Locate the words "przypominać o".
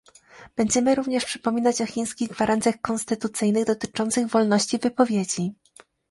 1.25-1.85